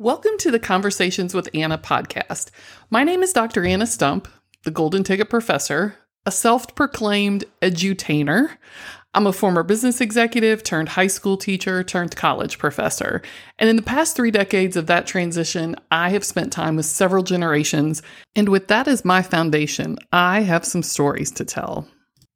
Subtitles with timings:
[0.00, 2.48] Welcome to the Conversations with Anna podcast.
[2.88, 3.66] My name is Dr.
[3.66, 4.28] Anna Stump,
[4.64, 5.94] the Golden Ticket Professor,
[6.24, 8.56] a self proclaimed edutainer.
[9.12, 13.20] I'm a former business executive turned high school teacher turned college professor.
[13.58, 17.22] And in the past three decades of that transition, I have spent time with several
[17.22, 18.00] generations.
[18.34, 21.86] And with that as my foundation, I have some stories to tell.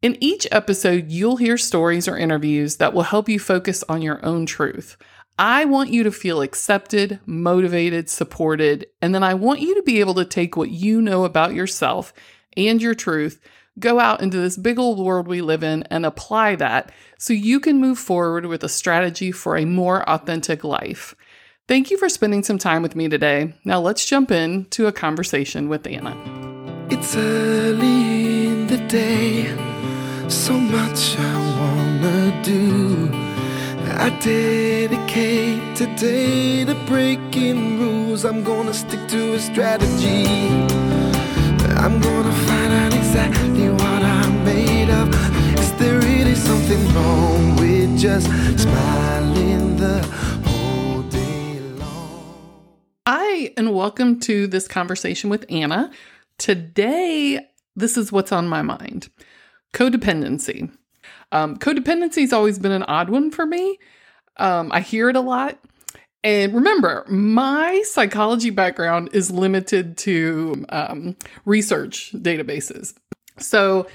[0.02, 4.22] In each episode, you'll hear stories or interviews that will help you focus on your
[4.22, 4.98] own truth.
[5.38, 9.98] I want you to feel accepted, motivated, supported, and then I want you to be
[9.98, 12.12] able to take what you know about yourself
[12.56, 13.40] and your truth,
[13.80, 17.58] go out into this big old world we live in, and apply that so you
[17.58, 21.16] can move forward with a strategy for a more authentic life.
[21.66, 23.54] Thank you for spending some time with me today.
[23.64, 26.16] Now let's jump into a conversation with Anna.
[26.90, 29.48] It's early in the day,
[30.28, 33.03] so much I wanna do.
[33.96, 38.24] I dedicate today to breaking rules.
[38.24, 40.26] I'm gonna stick to a strategy.
[41.76, 45.08] I'm gonna find out exactly what I'm made of.
[45.60, 48.26] Is there really something wrong with just
[48.60, 50.02] smiling the
[50.44, 52.64] whole day long?
[53.06, 55.92] Hi, and welcome to this conversation with Anna.
[56.38, 59.08] Today, this is what's on my mind
[59.72, 60.70] codependency.
[61.34, 63.78] Um, codependency has always been an odd one for me.
[64.36, 65.58] Um, I hear it a lot.
[66.22, 72.94] And remember, my psychology background is limited to um, research databases.
[73.38, 73.88] So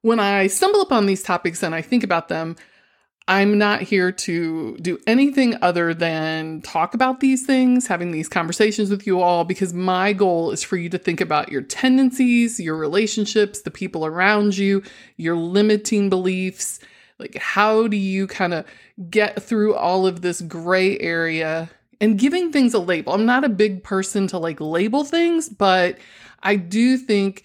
[0.00, 2.56] when I stumble upon these topics and I think about them,
[3.28, 8.88] I'm not here to do anything other than talk about these things, having these conversations
[8.88, 12.74] with you all, because my goal is for you to think about your tendencies, your
[12.74, 14.82] relationships, the people around you,
[15.18, 16.80] your limiting beliefs.
[17.18, 18.64] Like, how do you kind of
[19.10, 21.68] get through all of this gray area
[22.00, 23.12] and giving things a label?
[23.12, 25.98] I'm not a big person to like label things, but
[26.42, 27.44] I do think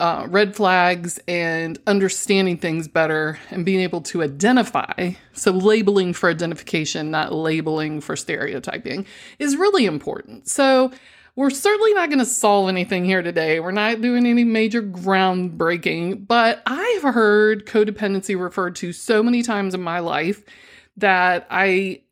[0.00, 5.12] uh, red flags and understanding things better and being able to identify.
[5.32, 9.06] So, labeling for identification, not labeling for stereotyping,
[9.38, 10.48] is really important.
[10.48, 10.92] So,
[11.34, 13.60] we're certainly not going to solve anything here today.
[13.60, 19.72] We're not doing any major groundbreaking, but I've heard codependency referred to so many times
[19.72, 20.42] in my life
[20.96, 22.02] that I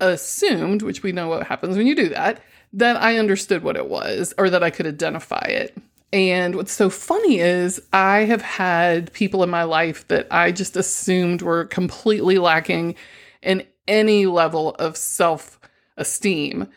[0.00, 3.90] assumed, which we know what happens when you do that, that I understood what it
[3.90, 5.76] was or that I could identify it.
[6.12, 10.76] And what's so funny is I have had people in my life that I just
[10.76, 12.96] assumed were completely lacking
[13.42, 15.60] in any level of self
[15.96, 16.68] esteem.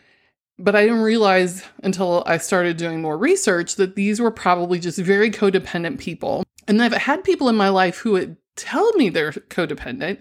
[0.56, 4.98] But I didn't realize until I started doing more research that these were probably just
[4.98, 6.44] very codependent people.
[6.68, 10.18] And I've had people in my life who would tell me they're codependent,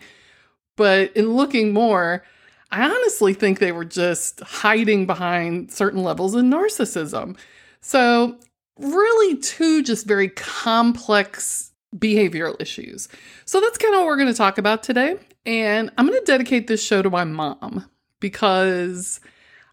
[0.75, 2.23] but in looking more,
[2.72, 7.38] I honestly think they were just hiding behind certain levels of narcissism.
[7.81, 8.40] So
[8.79, 13.07] really two just very complex behavioral issues.
[13.45, 15.17] So that's kind of what we're going to talk about today.
[15.45, 17.89] And I'm going to dedicate this show to my mom
[18.19, 19.19] because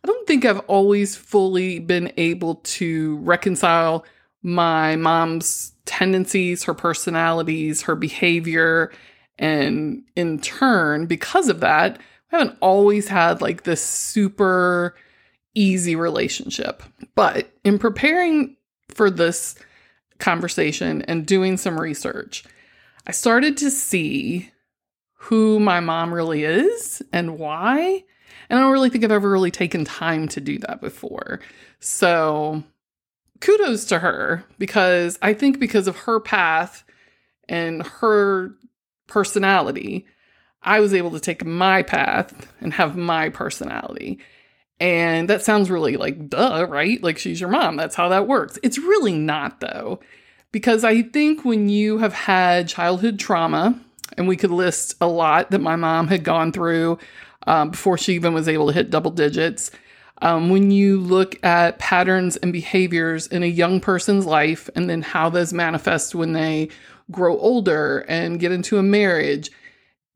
[0.03, 4.05] I don't think I've always fully been able to reconcile
[4.43, 8.93] my mom's tendencies, her personalities, her behavior.
[9.38, 14.94] And in turn, because of that, we haven't always had like this super
[15.55, 16.82] easy relationship.
[17.15, 18.56] But in preparing
[18.95, 19.55] for this
[20.19, 22.45] conversation and doing some research,
[23.06, 24.51] I started to see
[25.15, 28.05] who my mom really is and why.
[28.49, 31.41] And I don't really think I've ever really taken time to do that before.
[31.79, 32.62] So
[33.41, 36.84] kudos to her because I think because of her path
[37.49, 38.55] and her
[39.06, 40.06] personality,
[40.62, 44.19] I was able to take my path and have my personality.
[44.81, 47.03] And that sounds really like, duh, right?
[47.03, 47.77] Like she's your mom.
[47.77, 48.59] That's how that works.
[48.63, 50.01] It's really not, though,
[50.53, 53.79] because I think when you have had childhood trauma,
[54.17, 56.99] and we could list a lot that my mom had gone through
[57.47, 59.71] um, before she even was able to hit double digits.
[60.23, 65.00] Um, when you look at patterns and behaviors in a young person's life and then
[65.00, 66.69] how those manifest when they
[67.11, 69.50] grow older and get into a marriage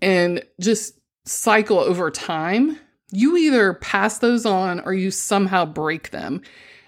[0.03, 2.79] and just cycle over time,
[3.11, 6.43] you either pass those on or you somehow break them.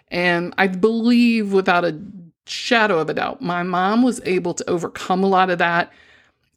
[0.08, 2.00] And I believe without a
[2.46, 5.92] shadow of a doubt, my mom was able to overcome a lot of that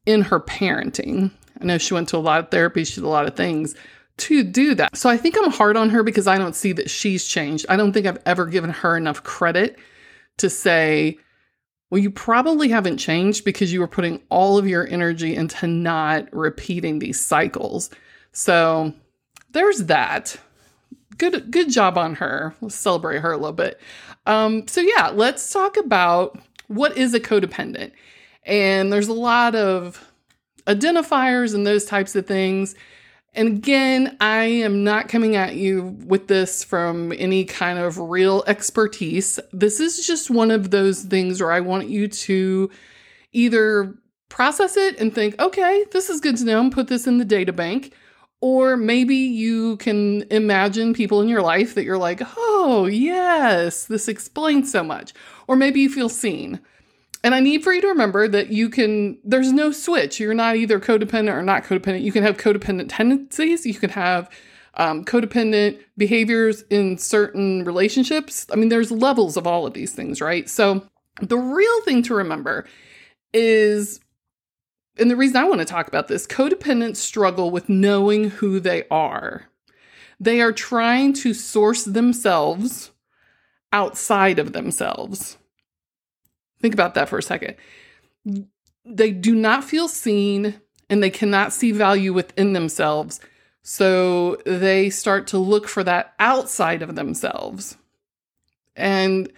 [0.06, 1.32] in her parenting.
[1.60, 3.76] I know she went to a lot of therapy, she did a lot of things
[4.18, 4.96] to do that.
[4.98, 7.66] So I think I'm hard on her because I don't see that she's changed.
[7.70, 9.78] I don't think I've ever given her enough credit
[10.38, 11.18] to say,
[11.90, 16.32] well, you probably haven't changed because you were putting all of your energy into not
[16.34, 17.90] repeating these cycles.
[18.32, 18.94] So
[19.52, 20.38] there's that.
[21.18, 22.56] good good job on her.
[22.62, 23.80] Let's celebrate her a little bit.
[24.26, 27.92] Um, so yeah, let's talk about what is a codependent.
[28.44, 30.12] And there's a lot of
[30.66, 32.76] identifiers and those types of things.
[33.36, 38.44] And again, I am not coming at you with this from any kind of real
[38.48, 39.40] expertise.
[39.54, 42.72] This is just one of those things where I want you to
[43.32, 43.94] either
[44.30, 47.26] process it and think, okay, this is good to know and put this in the
[47.26, 47.94] data bank.
[48.42, 54.08] Or maybe you can imagine people in your life that you're like, oh, yes, this
[54.08, 55.14] explains so much.
[55.48, 56.62] Or maybe you feel seen.
[57.22, 60.22] And I need for you to remember that you can, there's no switch.
[60.22, 62.04] You're not either codependent or not codependent.
[62.04, 63.66] You can have codependent tendencies.
[63.66, 64.30] You can have
[64.76, 68.48] um, codependent behaviors in certain relationships.
[68.54, 70.50] I mean, there's levels of all of these things, right?
[70.50, 70.88] So
[71.22, 72.66] the real thing to remember
[73.34, 74.00] is,
[75.00, 78.84] and the reason I want to talk about this codependents struggle with knowing who they
[78.92, 79.50] are.
[80.20, 82.92] They are trying to source themselves
[83.72, 85.38] outside of themselves.
[86.62, 87.56] Think about that for a second.
[88.86, 90.60] They do not feel seen
[90.90, 93.20] and they cannot see value within themselves.
[93.62, 97.78] So they start to look for that outside of themselves.
[98.76, 99.32] And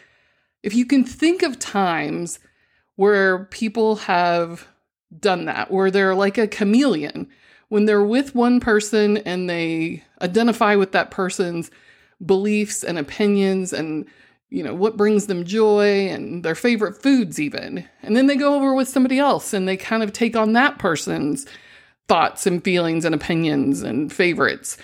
[0.63, 2.39] if you can think of times
[2.95, 4.67] where people have
[5.19, 7.27] done that, where they're like a chameleon,
[7.69, 11.71] when they're with one person and they identify with that person's
[12.23, 14.05] beliefs and opinions and
[14.51, 17.87] you know, what brings them joy and their favorite foods, even.
[18.03, 20.77] And then they go over with somebody else and they kind of take on that
[20.77, 21.45] person's
[22.09, 24.77] thoughts and feelings and opinions and favorites.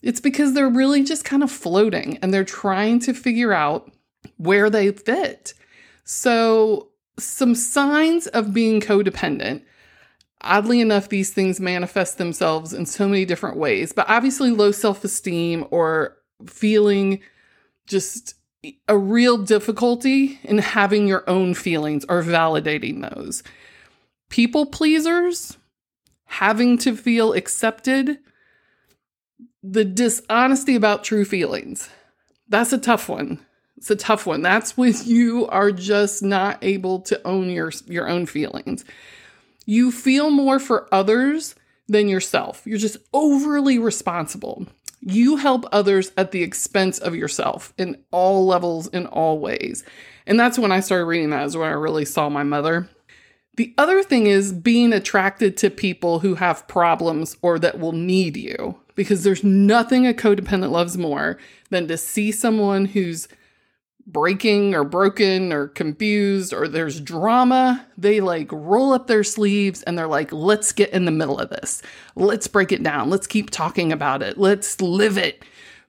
[0.00, 3.90] It's because they're really just kind of floating and they're trying to figure out
[4.36, 5.54] where they fit.
[6.04, 6.89] So,
[7.24, 9.62] some signs of being codependent.
[10.42, 15.04] Oddly enough, these things manifest themselves in so many different ways, but obviously, low self
[15.04, 17.20] esteem or feeling
[17.86, 18.34] just
[18.88, 23.42] a real difficulty in having your own feelings or validating those.
[24.28, 25.56] People pleasers,
[26.26, 28.18] having to feel accepted,
[29.62, 31.90] the dishonesty about true feelings.
[32.48, 33.44] That's a tough one.
[33.80, 34.42] It's a tough one.
[34.42, 38.84] That's when you are just not able to own your your own feelings.
[39.64, 41.54] You feel more for others
[41.88, 42.62] than yourself.
[42.66, 44.66] You're just overly responsible.
[45.00, 49.82] You help others at the expense of yourself in all levels, in all ways.
[50.26, 52.88] And that's when I started reading that, is when I really saw my mother.
[53.56, 58.36] The other thing is being attracted to people who have problems or that will need
[58.36, 61.38] you, because there's nothing a codependent loves more
[61.70, 63.26] than to see someone who's
[64.06, 69.96] breaking or broken or confused or there's drama, they like roll up their sleeves and
[69.96, 71.82] they're like, let's get in the middle of this.
[72.16, 73.10] Let's break it down.
[73.10, 74.38] Let's keep talking about it.
[74.38, 75.44] Let's live it.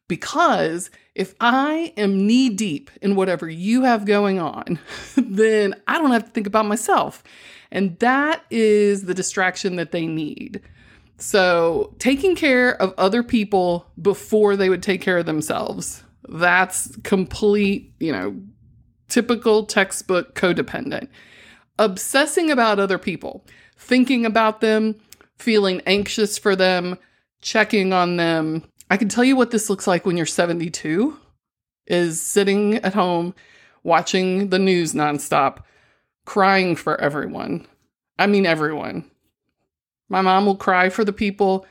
[0.08, 4.80] Because if I am knee deep in whatever you have going on,
[5.16, 7.24] then I don't have to think about myself.
[7.72, 10.62] And that is the distraction that they need.
[11.18, 17.94] So, taking care of other people before they would take care of themselves that's complete,
[18.00, 18.36] you know,
[19.10, 21.08] typical textbook codependent.
[21.80, 23.46] Obsessing about other people,
[23.78, 24.96] thinking about them,
[25.38, 26.98] feeling anxious for them,
[27.42, 28.64] checking on them.
[28.90, 31.18] I can tell you what this looks like when you're 72
[31.88, 33.34] is sitting at home
[33.84, 35.60] watching the news nonstop,
[36.26, 37.68] crying for everyone.
[38.20, 39.10] I mean everyone.
[40.10, 41.66] My mom will cry for the people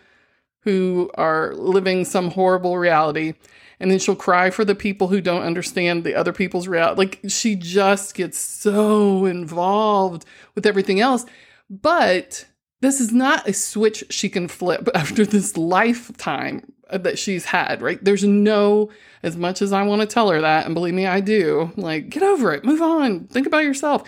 [0.62, 3.34] who are living some horrible reality
[3.80, 6.98] and then she'll cry for the people who don't understand the other people's reality.
[6.98, 11.24] Like she just gets so involved with everything else.
[11.70, 12.46] But
[12.80, 18.02] this is not a switch she can flip after this lifetime that she's had, right?
[18.04, 18.90] There's no,
[19.22, 22.10] as much as I want to tell her that, and believe me, I do, like,
[22.10, 24.02] get over it, move on, think about yourself.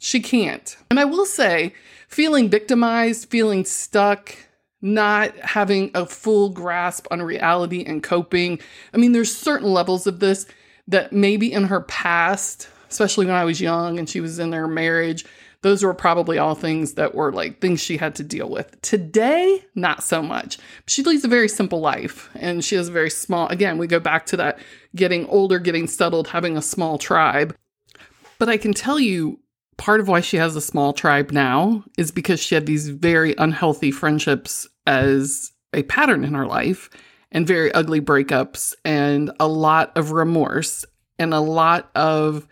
[0.00, 0.76] She can't.
[0.90, 1.74] And I will say,
[2.08, 4.34] feeling victimized, feeling stuck,
[4.82, 8.58] not having a full grasp on reality and coping.
[8.92, 10.44] I mean, there's certain levels of this
[10.88, 14.66] that maybe in her past, especially when I was young and she was in their
[14.66, 15.24] marriage,
[15.62, 18.80] those were probably all things that were like things she had to deal with.
[18.82, 20.58] Today, not so much.
[20.88, 24.00] She leads a very simple life and she has a very small, again, we go
[24.00, 24.58] back to that
[24.96, 27.56] getting older, getting settled, having a small tribe.
[28.40, 29.38] But I can tell you,
[29.76, 33.34] part of why she has a small tribe now is because she had these very
[33.38, 36.90] unhealthy friendships as a pattern in her life
[37.30, 40.84] and very ugly breakups and a lot of remorse
[41.18, 42.46] and a lot of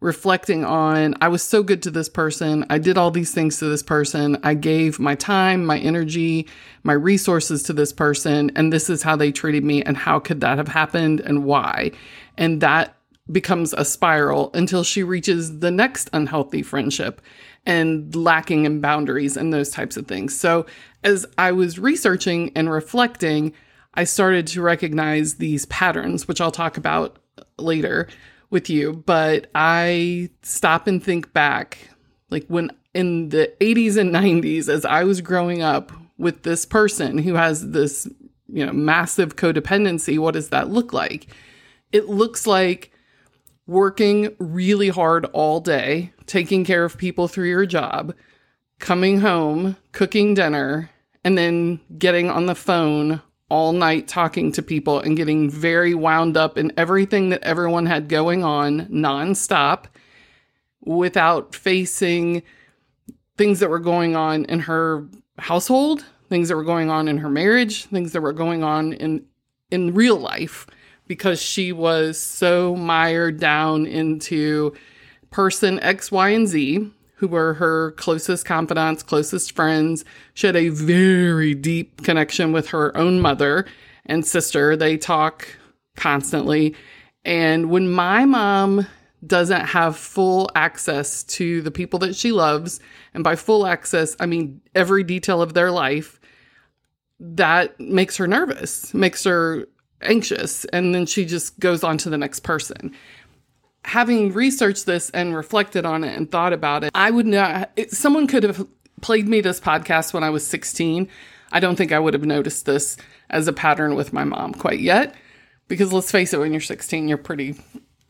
[0.00, 2.64] reflecting on I was so good to this person.
[2.70, 4.38] I did all these things to this person.
[4.42, 6.48] I gave my time, my energy,
[6.82, 9.82] my resources to this person, and this is how they treated me.
[9.82, 11.92] And how could that have happened and why?
[12.38, 12.96] And that
[13.30, 17.20] becomes a spiral until she reaches the next unhealthy friendship
[17.66, 20.36] and lacking in boundaries and those types of things.
[20.36, 20.66] So,
[21.02, 23.52] as I was researching and reflecting,
[23.94, 27.18] I started to recognize these patterns, which I'll talk about
[27.58, 28.08] later
[28.50, 31.90] with you, but I stop and think back
[32.30, 37.18] like when in the 80s and 90s as I was growing up with this person
[37.18, 38.08] who has this,
[38.48, 41.28] you know, massive codependency, what does that look like?
[41.92, 42.92] It looks like
[43.66, 48.14] working really hard all day, taking care of people through your job,
[48.80, 50.90] coming home, cooking dinner,
[51.24, 56.36] and then getting on the phone all night talking to people and getting very wound
[56.36, 59.84] up in everything that everyone had going on nonstop
[60.80, 62.42] without facing
[63.36, 65.06] things that were going on in her
[65.38, 69.24] household, things that were going on in her marriage, things that were going on in
[69.70, 70.66] in real life
[71.06, 74.72] because she was so mired down into
[75.30, 80.06] person X, Y, and Z who were her closest confidants, closest friends.
[80.32, 83.66] She had a very deep connection with her own mother
[84.06, 84.74] and sister.
[84.74, 85.46] They talk
[85.96, 86.74] constantly.
[87.26, 88.86] And when my mom
[89.26, 92.80] doesn't have full access to the people that she loves,
[93.12, 96.18] and by full access, I mean every detail of their life,
[97.18, 99.68] that makes her nervous, makes her
[100.00, 100.64] anxious.
[100.72, 102.96] And then she just goes on to the next person
[103.84, 107.92] having researched this and reflected on it and thought about it, I would not, it,
[107.92, 108.66] someone could have
[109.00, 111.08] played me this podcast when I was 16.
[111.52, 112.96] I don't think I would have noticed this
[113.30, 115.14] as a pattern with my mom quite yet.
[115.68, 117.54] Because let's face it, when you're 16, you're pretty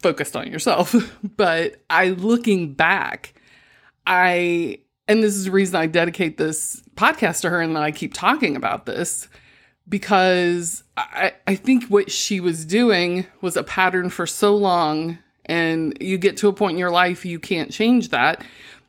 [0.00, 0.94] focused on yourself.
[1.36, 3.34] but I, looking back,
[4.06, 8.14] I, and this is the reason I dedicate this podcast to her and I keep
[8.14, 9.28] talking about this
[9.88, 15.18] because I, I think what she was doing was a pattern for so long
[15.50, 18.42] and you get to a point in your life you can't change that.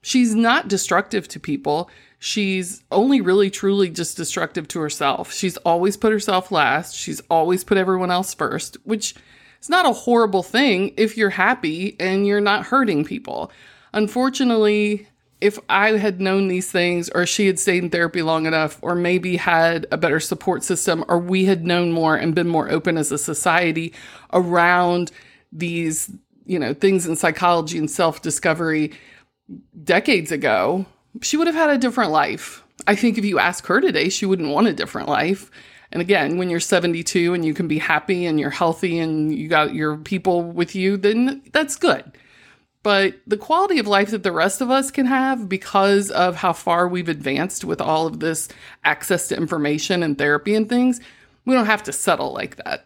[0.04, 1.90] She's not destructive to people.
[2.20, 5.34] She's only really truly just destructive to herself.
[5.34, 6.96] She's always put herself last.
[6.96, 9.16] She's always put everyone else first, which
[9.60, 13.52] is not a horrible thing if you're happy and you're not hurting people.
[13.94, 15.08] Unfortunately,
[15.40, 18.94] if I had known these things, or she had stayed in therapy long enough, or
[18.94, 22.98] maybe had a better support system, or we had known more and been more open
[22.98, 23.94] as a society
[24.32, 25.12] around
[25.52, 26.12] these
[26.52, 28.92] you know, things in psychology and self discovery
[29.86, 30.86] decades ago,
[31.22, 32.62] she would have had a different life.
[32.86, 35.50] I think if you ask her today, she wouldn't want a different life.
[35.94, 39.48] And again, when you're 72 and you can be happy and you're healthy and you
[39.48, 42.12] got your people with you, then that's good.
[42.84, 46.52] But the quality of life that the rest of us can have because of how
[46.52, 48.50] far we've advanced with all of this
[48.84, 51.00] access to information and therapy and things,
[51.46, 52.86] we don't have to settle like that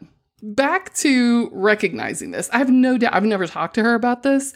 [0.53, 2.49] back to recognizing this.
[2.53, 4.53] I have no doubt, I've never talked to her about this.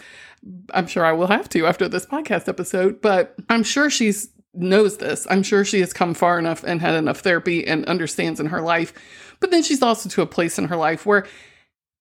[0.74, 4.98] I'm sure I will have to after this podcast episode, but I'm sure she's knows
[4.98, 5.27] this.
[5.29, 8.62] I'm sure she has come far enough and had enough therapy and understands in her
[8.62, 8.93] life.
[9.39, 11.25] But then she's also to a place in her life where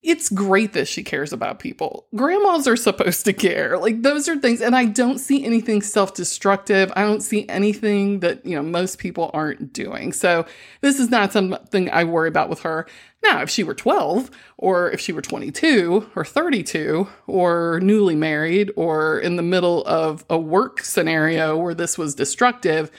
[0.00, 2.06] it's great that she cares about people.
[2.14, 3.76] Grandmas are supposed to care.
[3.78, 6.92] Like those are things and I don't see anything self-destructive.
[6.94, 10.12] I don't see anything that, you know, most people aren't doing.
[10.12, 10.46] So
[10.82, 12.86] this is not something I worry about with her.
[13.24, 18.70] Now, if she were 12 or if she were 22 or 32 or newly married
[18.76, 22.92] or in the middle of a work scenario where this was destructive,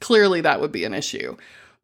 [0.00, 1.34] clearly that would be an issue.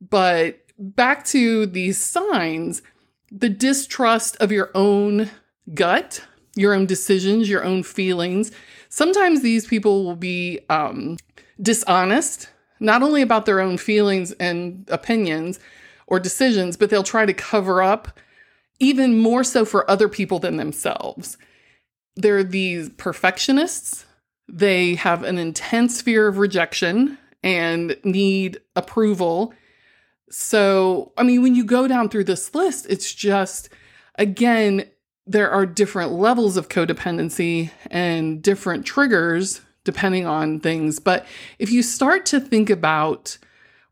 [0.01, 2.83] But back to these signs,
[3.31, 5.31] the distrust of your own
[5.75, 6.25] gut,
[6.57, 8.51] your own decisions, your own feelings.
[8.89, 11.17] Sometimes these people will be um,
[11.61, 12.49] dishonest,
[12.81, 15.61] not only about their own feelings and opinions
[16.07, 18.19] or decisions, but they'll try to cover up
[18.81, 21.37] even more so for other people than themselves.
[22.17, 24.07] They're these perfectionists.
[24.49, 29.53] They have an intense fear of rejection and need approval
[30.31, 33.69] so, I mean, when you go down through this list, it's just,
[34.17, 34.85] again,
[35.27, 40.99] there are different levels of codependency and different triggers depending on things.
[40.99, 41.25] But
[41.59, 43.39] if you start to think about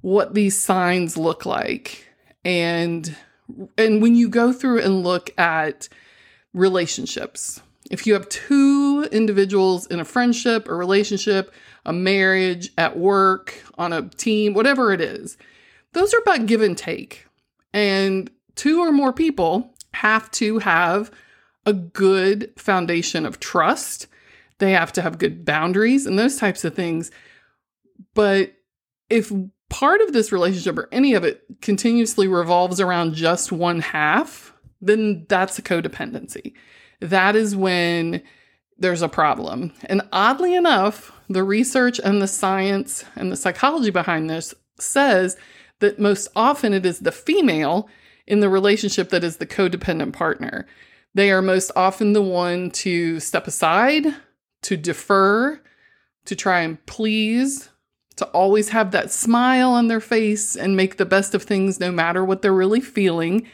[0.02, 2.07] what these signs look like
[2.45, 3.16] and
[3.78, 5.88] and when you go through and look at
[6.52, 11.52] relationships if you have two individuals in a friendship a relationship
[11.85, 15.37] a marriage at work on a team whatever it is
[15.93, 17.26] those are about give and take.
[17.73, 21.11] And two or more people have to have
[21.64, 24.07] a good foundation of trust
[24.59, 27.11] They have to have good boundaries and those types of things.
[28.14, 28.55] But
[29.11, 29.31] if
[29.69, 35.26] part of this relationship or any of it continuously revolves around just one half, then
[35.28, 36.55] that's a codependency.
[37.00, 38.23] That is when
[38.78, 39.73] there's a problem.
[39.85, 45.37] And oddly enough, the research and the science and the psychology behind this says
[45.80, 47.88] that most often it is the female
[48.26, 50.66] in the relationship that is the codependent partner.
[51.14, 54.06] They are most often the one to step aside,
[54.62, 55.61] to defer,
[56.26, 57.71] to try and please,
[58.16, 61.92] to always have that smile on their face and make the best of things no
[61.92, 63.47] matter what they're really feeling.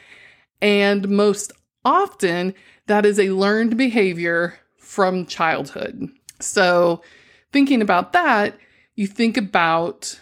[0.60, 1.52] And most
[1.84, 2.54] often,
[2.86, 6.08] that is a learned behavior from childhood.
[6.40, 7.02] So,
[7.52, 8.58] thinking about that,
[8.94, 10.18] you think about,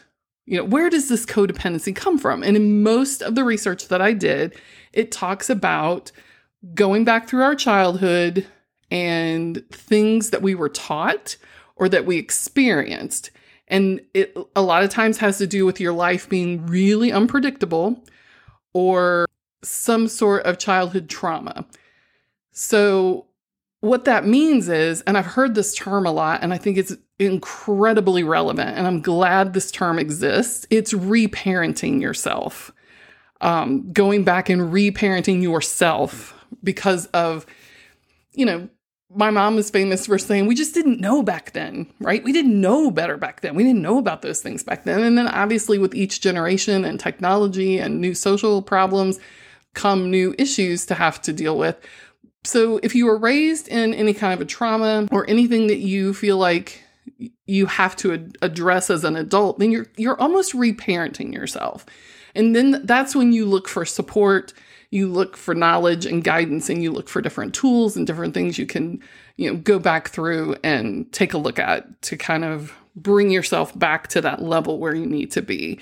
[0.51, 2.43] you know, where does this codependency come from?
[2.43, 4.57] And in most of the research that I did,
[4.93, 6.11] it talks about
[6.75, 8.45] going back through our childhood
[8.91, 11.37] and things that we were taught
[11.77, 13.31] or that we experienced.
[13.69, 18.05] And it a lot of times has to do with your life being really unpredictable
[18.73, 19.27] or
[19.63, 21.65] some sort of childhood trauma.
[22.51, 23.27] So,
[23.81, 26.95] what that means is, and I've heard this term a lot, and I think it's
[27.19, 30.67] incredibly relevant, and I'm glad this term exists.
[30.71, 32.71] It's reparenting yourself,
[33.41, 37.47] um, going back and reparenting yourself because of,
[38.33, 38.69] you know,
[39.13, 42.23] my mom is famous for saying we just didn't know back then, right?
[42.23, 43.57] We didn't know better back then.
[43.57, 45.03] We didn't know about those things back then.
[45.03, 49.19] And then obviously with each generation and technology and new social problems
[49.75, 51.77] come new issues to have to deal with.
[52.45, 56.15] So if you were raised in any kind of a trauma or anything that you
[56.15, 56.83] feel like
[57.47, 61.85] you have to ad- address as an adult, then you're you're almost reparenting yourself.
[62.35, 64.55] And then that's when you look for support
[64.91, 68.59] you look for knowledge and guidance and you look for different tools and different things
[68.59, 69.01] you can
[69.37, 73.77] you know go back through and take a look at to kind of bring yourself
[73.79, 75.79] back to that level where you need to be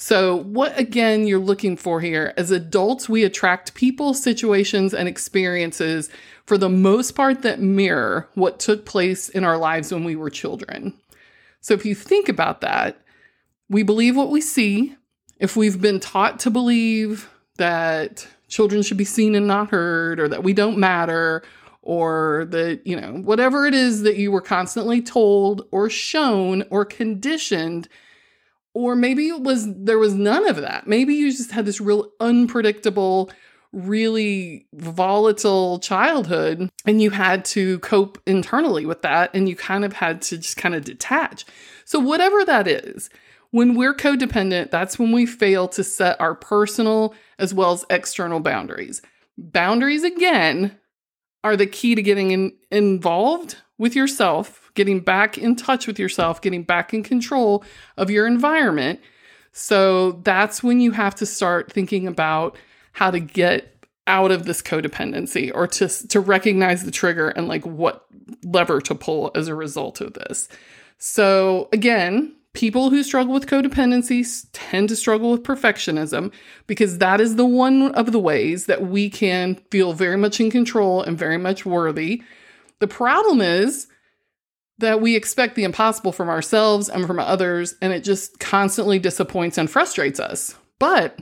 [0.00, 6.08] so what again you're looking for here as adults we attract people situations and experiences
[6.46, 10.30] for the most part that mirror what took place in our lives when we were
[10.30, 10.94] children
[11.60, 13.00] so if you think about that
[13.68, 14.96] we believe what we see
[15.38, 20.28] if we've been taught to believe that children should be seen and not heard, or
[20.28, 21.42] that we don't matter,
[21.82, 26.84] or that, you know, whatever it is that you were constantly told or shown or
[26.84, 27.88] conditioned.
[28.74, 30.86] Or maybe it was there was none of that.
[30.86, 33.30] Maybe you just had this real unpredictable,
[33.72, 39.94] really volatile childhood and you had to cope internally with that and you kind of
[39.94, 41.44] had to just kind of detach.
[41.84, 43.10] So, whatever that is,
[43.50, 48.40] when we're codependent, that's when we fail to set our personal as well as external
[48.40, 49.02] boundaries.
[49.36, 50.78] Boundaries, again,
[51.42, 56.40] are the key to getting in, involved with yourself, getting back in touch with yourself,
[56.40, 57.64] getting back in control
[57.96, 59.00] of your environment.
[59.52, 62.56] So that's when you have to start thinking about
[62.92, 67.64] how to get out of this codependency or to, to recognize the trigger and like
[67.64, 68.06] what
[68.42, 70.48] lever to pull as a result of this.
[70.98, 76.32] So, again, people who struggle with codependency tend to struggle with perfectionism
[76.66, 80.50] because that is the one of the ways that we can feel very much in
[80.50, 82.22] control and very much worthy.
[82.80, 83.86] The problem is
[84.80, 89.56] that we expect the impossible from ourselves and from others, and it just constantly disappoints
[89.56, 90.56] and frustrates us.
[90.78, 91.18] But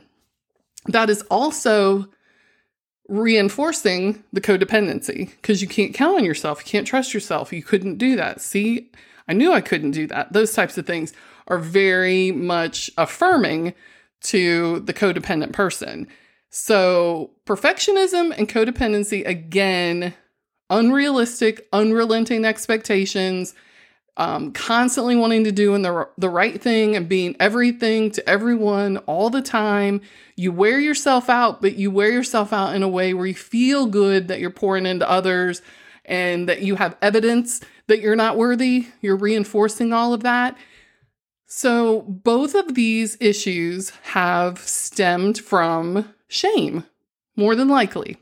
[0.86, 2.06] that is also
[3.08, 6.60] reinforcing the codependency because you can't count on yourself.
[6.60, 7.52] You can't trust yourself.
[7.52, 8.40] You couldn't do that.
[8.40, 8.90] See,
[9.26, 10.32] I knew I couldn't do that.
[10.32, 11.12] Those types of things
[11.48, 13.74] are very much affirming
[14.24, 16.06] to the codependent person.
[16.50, 20.14] So, perfectionism and codependency, again,
[20.70, 23.54] unrealistic, unrelenting expectations,
[24.16, 29.30] um, constantly wanting to do the, the right thing and being everything to everyone all
[29.30, 30.00] the time.
[30.36, 33.86] You wear yourself out, but you wear yourself out in a way where you feel
[33.86, 35.62] good that you're pouring into others
[36.04, 38.86] and that you have evidence that you're not worthy.
[39.00, 40.56] You're reinforcing all of that.
[41.46, 46.84] So, both of these issues have stemmed from shame,
[47.36, 48.18] more than likely.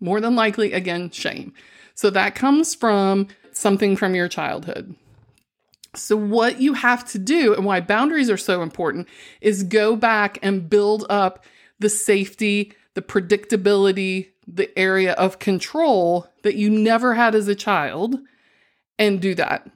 [0.00, 1.52] More than likely, again, shame.
[1.98, 4.94] So, that comes from something from your childhood.
[5.96, 9.08] So, what you have to do and why boundaries are so important
[9.40, 11.44] is go back and build up
[11.80, 18.20] the safety, the predictability, the area of control that you never had as a child
[18.96, 19.68] and do that.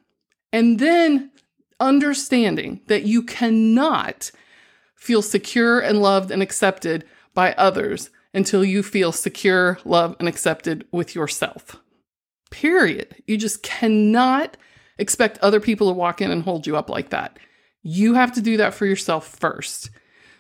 [0.53, 1.33] And then
[1.81, 4.31] understanding that you cannot
[4.95, 7.05] feel secure and loved and accepted
[7.35, 11.82] by others until you feel secure, loved, and accepted with yourself.
[12.53, 13.17] Period.
[13.27, 14.57] You just cannot
[14.99, 17.39] expect other people to walk in and hold you up like that.
[17.83, 19.91] You have to do that for yourself first.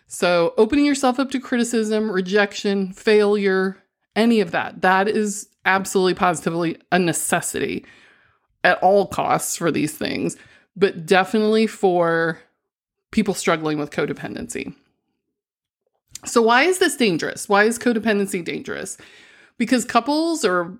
[0.06, 3.82] So, opening yourself up to criticism, rejection, failure,
[4.14, 7.86] any of that, that is absolutely positively a necessity
[8.62, 10.36] at all costs for these things,
[10.76, 12.38] but definitely for
[13.10, 14.74] people struggling with codependency.
[16.26, 17.48] So, why is this dangerous?
[17.48, 18.98] Why is codependency dangerous?
[19.56, 20.78] Because couples or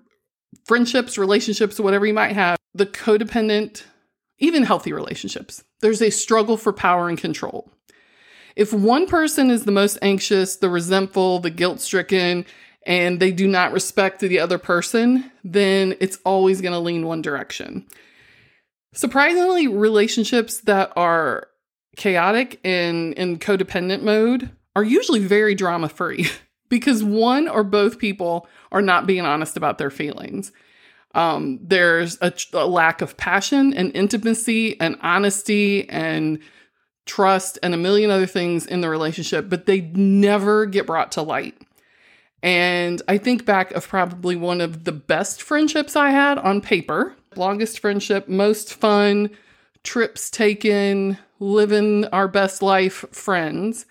[0.65, 3.83] friendships, relationships, whatever you might have, the codependent,
[4.39, 7.71] even healthy relationships, there's a struggle for power and control.
[8.55, 12.45] If one person is the most anxious, the resentful, the guilt stricken,
[12.85, 17.21] and they do not respect the other person, then it's always going to lean one
[17.21, 17.87] direction.
[18.93, 21.47] Surprisingly, relationships that are
[21.95, 26.27] chaotic and in codependent mode are usually very drama free
[26.69, 30.51] because one or both people are not being honest about their feelings.
[31.15, 36.39] Um, there's a, a lack of passion and intimacy and honesty and
[37.05, 41.21] trust and a million other things in the relationship, but they never get brought to
[41.21, 41.55] light.
[42.41, 47.15] And I think back of probably one of the best friendships I had on paper,
[47.35, 49.29] longest friendship, most fun,
[49.83, 53.85] trips taken, living our best life friends.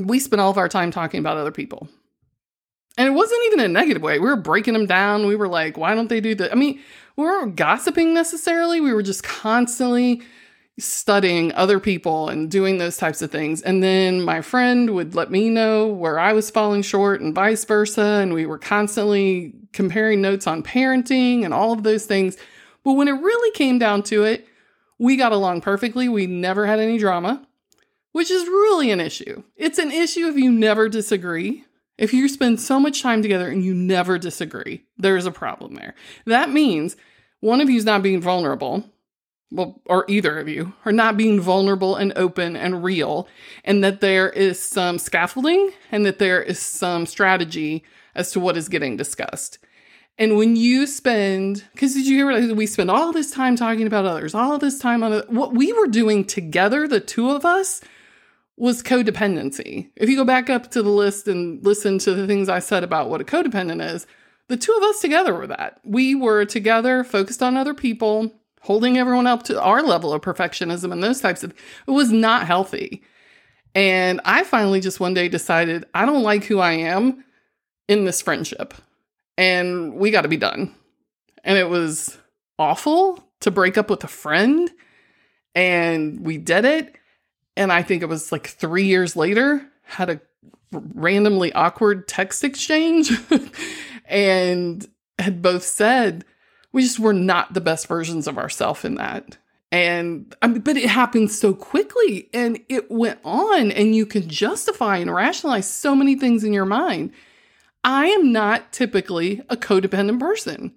[0.00, 1.88] We spent all of our time talking about other people.
[2.98, 4.18] And it wasn't even a negative way.
[4.18, 5.26] We were breaking them down.
[5.26, 6.52] We were like, why don't they do that?
[6.52, 6.80] I mean,
[7.16, 8.80] we weren't gossiping necessarily.
[8.80, 10.22] We were just constantly
[10.78, 13.62] studying other people and doing those types of things.
[13.62, 17.64] And then my friend would let me know where I was falling short and vice
[17.64, 18.02] versa.
[18.02, 22.36] And we were constantly comparing notes on parenting and all of those things.
[22.82, 24.46] But when it really came down to it,
[24.98, 26.08] we got along perfectly.
[26.08, 27.46] We never had any drama,
[28.12, 29.42] which is really an issue.
[29.56, 31.64] It's an issue if you never disagree.
[31.98, 35.94] If you spend so much time together and you never disagree, there's a problem there.
[36.24, 36.96] That means
[37.40, 38.84] one of you is not being vulnerable
[39.50, 43.28] well, or either of you, are not being vulnerable and open and real,
[43.64, 48.56] and that there is some scaffolding and that there is some strategy as to what
[48.56, 49.58] is getting discussed.
[50.18, 54.04] And when you spend, because did you hear we spend all this time talking about
[54.04, 57.80] others, all this time on what we were doing together, the two of us,
[58.60, 59.90] was codependency.
[59.96, 62.84] If you go back up to the list and listen to the things I said
[62.84, 64.06] about what a codependent is,
[64.48, 65.80] the two of us together were that.
[65.82, 70.92] We were together, focused on other people, holding everyone up to our level of perfectionism
[70.92, 71.54] and those types of
[71.86, 73.02] it was not healthy.
[73.74, 77.24] And I finally just one day decided I don't like who I am
[77.88, 78.74] in this friendship.
[79.38, 80.74] And we got to be done.
[81.44, 82.18] And it was
[82.58, 84.70] awful to break up with a friend
[85.54, 86.94] and we did it
[87.56, 90.20] and I think it was like 3 years later had a
[90.72, 93.10] randomly awkward text exchange
[94.06, 94.86] and
[95.18, 96.24] had both said
[96.72, 99.36] we just were not the best versions of ourselves in that.
[99.72, 104.28] And I mean, but it happened so quickly and it went on, and you can
[104.28, 107.12] justify and rationalize so many things in your mind.
[107.84, 110.74] I am not typically a codependent person.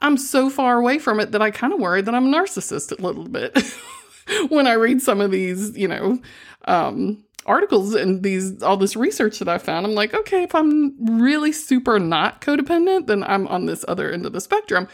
[0.00, 2.98] I'm so far away from it that I kind of worry that I'm a narcissist
[2.98, 3.56] a little bit
[4.48, 6.20] when I read some of these, you know,
[6.66, 9.86] um, articles and these all this research that I found.
[9.86, 14.26] I'm like, okay, if I'm really super not codependent, then I'm on this other end
[14.26, 14.88] of the spectrum.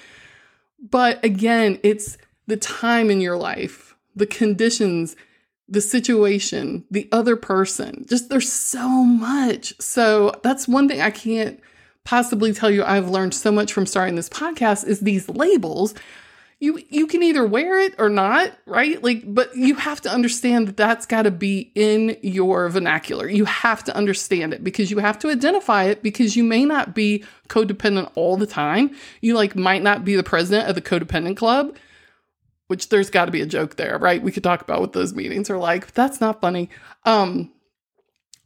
[0.78, 2.16] But again, it's
[2.46, 5.14] the time in your life, the conditions,
[5.68, 8.04] the situation, the other person.
[8.08, 9.74] Just there's so much.
[9.80, 11.60] So that's one thing I can't
[12.04, 15.94] possibly tell you I've learned so much from starting this podcast is these labels
[16.60, 19.02] you you can either wear it or not, right?
[19.02, 23.28] Like but you have to understand that that's got to be in your vernacular.
[23.28, 26.94] You have to understand it because you have to identify it because you may not
[26.94, 28.94] be codependent all the time.
[29.22, 31.76] You like might not be the president of the codependent club,
[32.66, 34.22] which there's got to be a joke there, right?
[34.22, 35.94] We could talk about what those meetings are like.
[35.94, 36.68] that's not funny.
[37.04, 37.52] Um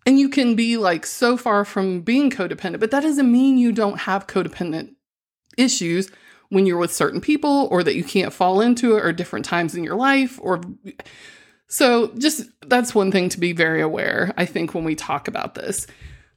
[0.06, 3.72] and you can be like so far from being codependent, but that doesn't mean you
[3.72, 4.94] don't have codependent
[5.56, 6.12] issues
[6.50, 9.74] when you're with certain people or that you can't fall into it or different times
[9.74, 10.60] in your life or
[11.66, 15.54] so just that's one thing to be very aware I think when we talk about
[15.54, 15.86] this.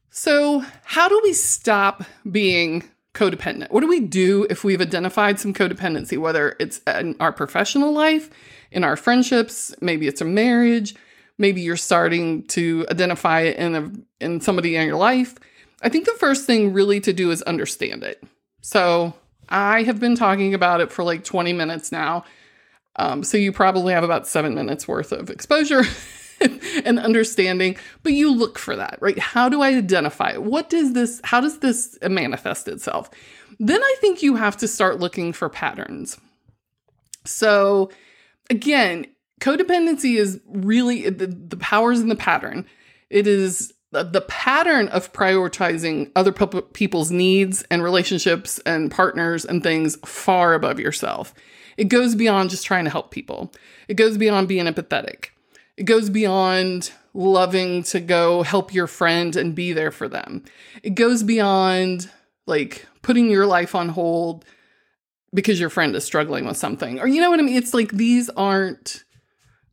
[0.09, 3.71] So, how do we stop being codependent?
[3.71, 8.29] What do we do if we've identified some codependency whether it's in our professional life,
[8.71, 10.95] in our friendships, maybe it's a marriage,
[11.37, 13.91] maybe you're starting to identify it in a
[14.23, 15.35] in somebody in your life?
[15.83, 18.23] I think the first thing really to do is understand it.
[18.61, 19.13] So,
[19.49, 22.25] I have been talking about it for like 20 minutes now.
[22.97, 25.83] Um, so you probably have about seven minutes worth of exposure
[26.83, 29.17] and understanding, but you look for that, right?
[29.19, 30.43] How do I identify it?
[30.43, 33.09] What does this, how does this manifest itself?
[33.59, 36.17] Then I think you have to start looking for patterns.
[37.25, 37.91] So,
[38.49, 39.05] again,
[39.41, 42.65] codependency is really the, the powers in the pattern.
[43.09, 49.63] It is the, pattern of prioritizing other pe- people's needs and relationships and partners and
[49.63, 51.33] things far above yourself.
[51.77, 53.53] It goes beyond just trying to help people,
[53.87, 55.27] it goes beyond being empathetic,
[55.77, 60.43] it goes beyond loving to go help your friend and be there for them.
[60.83, 62.09] It goes beyond
[62.45, 64.45] like putting your life on hold
[65.33, 66.99] because your friend is struggling with something.
[66.99, 67.55] Or you know what I mean?
[67.55, 69.03] It's like these aren't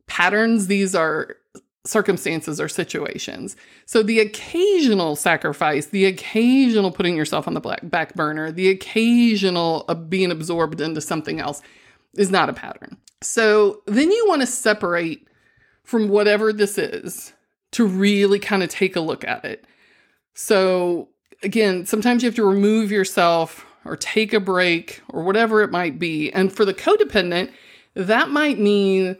[0.07, 1.37] patterns, these are
[1.85, 3.55] circumstances or situations.
[3.85, 9.85] So the occasional sacrifice, the occasional putting yourself on the black back burner, the occasional
[9.87, 11.61] uh, being absorbed into something else
[12.15, 12.97] is not a pattern.
[13.21, 15.27] So then you want to separate
[15.83, 17.33] from whatever this is
[17.71, 19.65] to really kind of take a look at it.
[20.33, 21.09] So
[21.43, 25.99] again, sometimes you have to remove yourself or take a break or whatever it might
[25.99, 26.31] be.
[26.31, 27.51] And for the codependent,
[27.93, 29.17] that might mean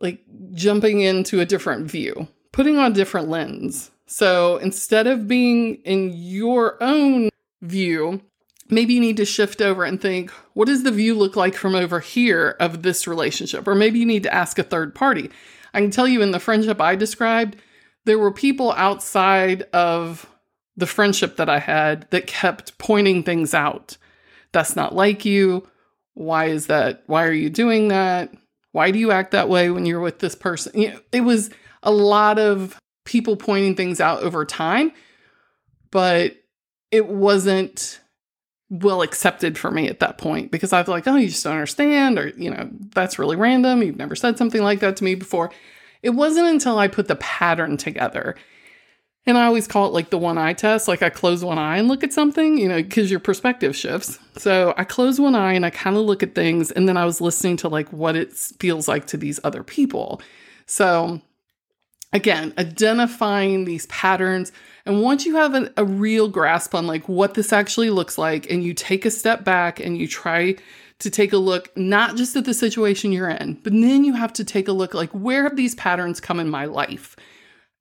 [0.00, 3.90] like jumping into a different view, putting on a different lens.
[4.06, 7.30] So instead of being in your own
[7.62, 8.22] view,
[8.68, 11.74] maybe you need to shift over and think, what does the view look like from
[11.74, 13.68] over here of this relationship?
[13.68, 15.30] Or maybe you need to ask a third party.
[15.72, 17.56] I can tell you in the friendship I described,
[18.04, 20.26] there were people outside of
[20.76, 23.96] the friendship that I had that kept pointing things out.
[24.52, 25.68] That's not like you.
[26.14, 27.04] Why is that?
[27.06, 28.32] Why are you doing that?
[28.72, 30.78] Why do you act that way when you're with this person?
[30.78, 31.50] You know, it was
[31.82, 34.92] a lot of people pointing things out over time,
[35.90, 36.36] but
[36.90, 38.00] it wasn't
[38.68, 41.54] well accepted for me at that point because I was like, oh, you just don't
[41.54, 43.82] understand, or, you know, that's really random.
[43.82, 45.50] You've never said something like that to me before.
[46.02, 48.36] It wasn't until I put the pattern together.
[49.26, 50.88] And I always call it like the one eye test.
[50.88, 54.18] Like I close one eye and look at something, you know, because your perspective shifts.
[54.36, 56.70] So I close one eye and I kind of look at things.
[56.70, 60.22] And then I was listening to like what it feels like to these other people.
[60.66, 61.20] So
[62.12, 64.52] again, identifying these patterns.
[64.86, 68.64] And once you have a, real grasp on like what this actually looks like, and
[68.64, 70.56] you take a step back and you try
[70.98, 74.32] to take a look not just at the situation you're in, but then you have
[74.34, 77.16] to take a look like where have these patterns come in my life?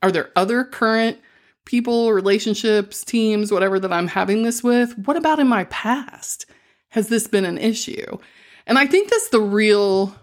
[0.02, 1.20] Are there other current
[1.66, 4.98] people, relationships, teams, whatever that I'm having this with?
[4.98, 6.46] What about in my past?
[6.90, 8.18] Has this been an issue?
[8.66, 10.16] And I think that's the real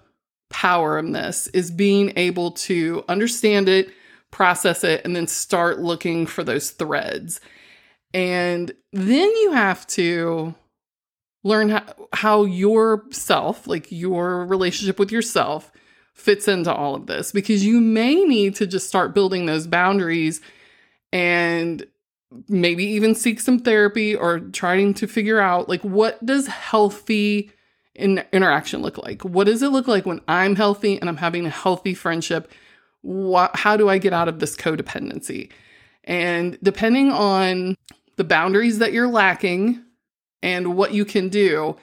[0.50, 3.90] power in this is being able to understand it,
[4.30, 7.40] process it, and then start looking for those threads.
[8.14, 10.54] And then you have to
[11.44, 15.70] learn how, how yourself, like your relationship with yourself,
[16.14, 20.40] fits into all of this because you may need to just start building those boundaries
[21.12, 21.86] and
[22.48, 27.50] maybe even seek some therapy or trying to figure out like what does healthy
[27.94, 29.22] in interaction look like?
[29.22, 32.50] What does it look like when I'm healthy and I'm having a healthy friendship?
[33.02, 35.50] What, how do I get out of this codependency?
[36.04, 37.76] And depending on
[38.16, 39.82] the boundaries that you're lacking
[40.42, 41.76] and what you can do,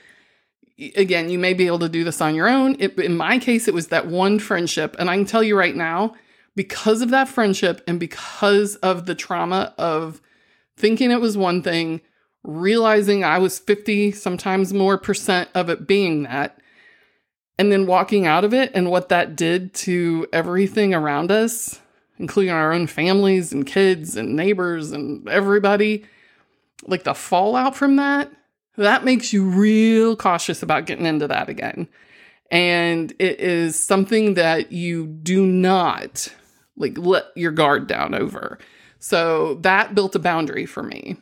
[0.95, 2.75] again, you may be able to do this on your own.
[2.79, 4.95] It, in my case, it was that one friendship.
[4.99, 6.15] And I can tell you right now,
[6.55, 10.21] because of that friendship and because of the trauma of
[10.77, 12.01] thinking it was one thing,
[12.43, 16.59] realizing I was 50, sometimes more percent of it being that,
[17.57, 21.79] and then walking out of it and what that did to everything around us,
[22.17, 26.05] including our own families and kids and neighbors and everybody,
[26.85, 28.31] like the fallout from that,
[28.77, 31.87] that makes you real cautious about getting into that again.
[32.51, 36.29] And it is something that you do not
[36.75, 38.59] like let your guard down over.
[38.99, 41.17] So that built a boundary for me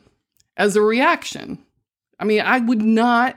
[0.56, 1.58] as a reaction.
[2.18, 3.36] I mean, I would not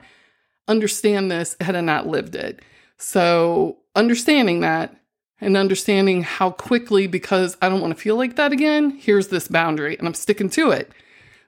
[0.68, 2.60] understand this had I not lived it.
[2.98, 4.96] So understanding that
[5.40, 9.48] and understanding how quickly, because I don't want to feel like that again, here's this
[9.48, 10.92] boundary and I'm sticking to it.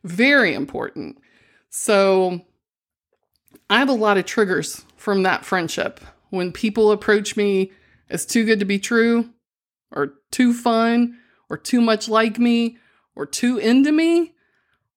[0.05, 1.19] Very important.
[1.71, 2.41] So
[3.71, 6.01] I have a lot of triggers from that friendship.
[6.31, 7.73] When people approach me
[8.11, 9.31] as too good to be true,
[9.91, 12.79] or too fun, or too much like me,
[13.15, 14.35] or too into me,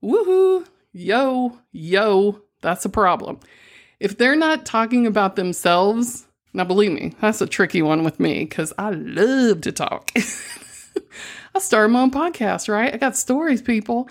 [0.04, 3.39] woohoo, yo, yo, that's a problem.
[3.99, 8.39] If they're not talking about themselves, now believe me, that's a tricky one with me
[8.39, 10.12] because I love to talk.
[11.56, 12.93] I started my own podcast, right?
[12.93, 14.10] I got stories, people.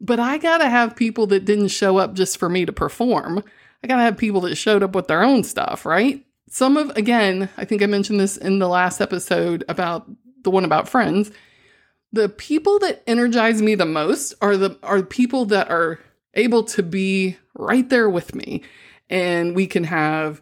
[0.00, 3.42] But I got to have people that didn't show up just for me to perform.
[3.82, 6.24] I got to have people that showed up with their own stuff, right?
[6.50, 10.08] Some of, again, I think I mentioned this in the last episode about
[10.42, 11.30] the one about friends
[12.12, 15.98] the people that energize me the most are the are people that are
[16.34, 18.62] able to be right there with me
[19.10, 20.40] and we can have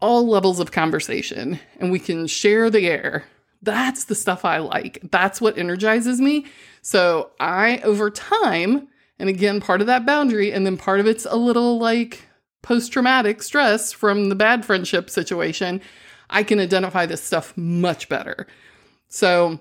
[0.00, 3.24] all levels of conversation and we can share the air.
[3.62, 4.98] That's the stuff I like.
[5.10, 6.46] That's what energizes me.
[6.80, 11.26] So I, over time, and again, part of that boundary, and then part of it's
[11.26, 12.24] a little like
[12.62, 15.80] post traumatic stress from the bad friendship situation,
[16.28, 18.46] I can identify this stuff much better.
[19.08, 19.60] So,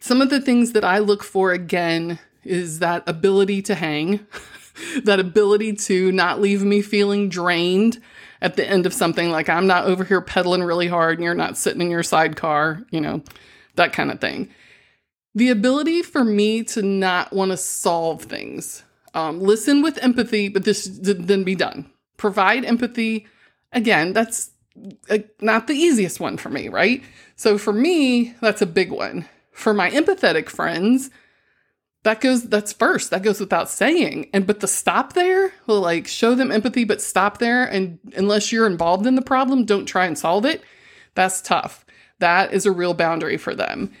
[0.00, 4.26] some of the things that I look for again is that ability to hang,
[5.04, 8.00] that ability to not leave me feeling drained
[8.40, 11.34] at the end of something like I'm not over here pedaling really hard and you're
[11.34, 13.22] not sitting in your sidecar, you know,
[13.76, 14.48] that kind of thing.
[15.34, 18.82] The ability for me to not want to solve things.
[19.14, 21.90] Um, listen with empathy, but this then be done.
[22.16, 23.26] Provide empathy.
[23.72, 24.50] Again, that's
[25.08, 27.02] uh, not the easiest one for me, right?
[27.36, 29.26] So for me, that's a big one.
[29.52, 31.10] For my empathetic friends,
[32.02, 36.06] that goes that's first that goes without saying and but the stop there will like
[36.06, 40.06] show them empathy but stop there and unless you're involved in the problem don't try
[40.06, 40.62] and solve it
[41.14, 41.84] that's tough
[42.18, 43.92] that is a real boundary for them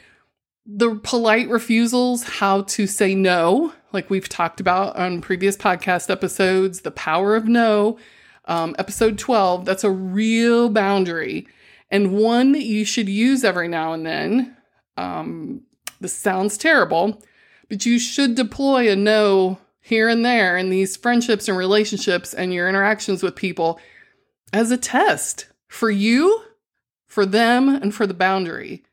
[0.66, 6.82] the polite refusals how to say no like we've talked about on previous podcast episodes
[6.82, 7.98] the power of no
[8.46, 11.46] um, episode 12 that's a real boundary
[11.90, 14.56] and one that you should use every now and then
[14.96, 15.62] um,
[16.00, 17.22] this sounds terrible
[17.68, 22.52] but you should deploy a no here and there in these friendships and relationships and
[22.52, 23.80] your interactions with people
[24.52, 26.42] as a test for you,
[27.06, 28.84] for them, and for the boundary.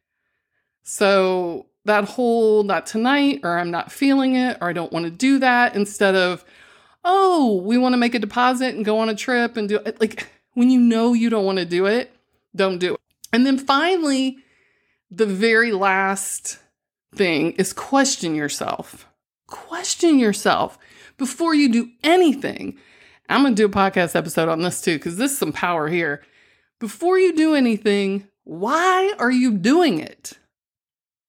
[0.89, 5.11] So that whole not tonight, or I'm not feeling it, or I don't want to
[5.11, 6.45] do that, instead of,
[7.03, 9.99] oh, we want to make a deposit and go on a trip and do it.
[9.99, 12.15] Like when you know you don't want to do it,
[12.55, 13.01] don't do it.
[13.33, 14.37] And then finally,
[15.11, 16.57] the very last
[17.13, 19.09] thing is question yourself.
[19.45, 20.79] Question yourself
[21.17, 22.77] before you do anything.
[23.27, 25.89] I'm going to do a podcast episode on this too, because this is some power
[25.89, 26.23] here.
[26.79, 30.37] Before you do anything, why are you doing it?